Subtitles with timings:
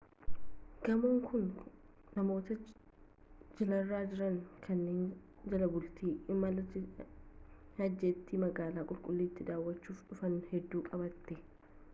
[0.85, 1.43] gamoon kun
[2.19, 2.55] namoota
[3.59, 4.39] jilarra jiran
[4.69, 5.03] kanneen
[5.55, 6.65] jalbultii imala
[7.81, 11.43] hajjiitti magaalaa qulqullittii daawachuuf dhufan hedduu qabate